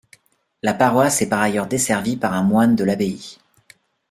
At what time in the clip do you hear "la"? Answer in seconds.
0.63-0.73